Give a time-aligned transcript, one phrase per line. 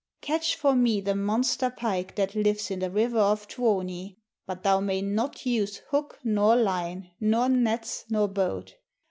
[0.21, 4.79] Catch for me the monster pike that lives in the river of Tuoni, but thou
[4.79, 8.73] may not use hook, nor line, nor nets, nor boat.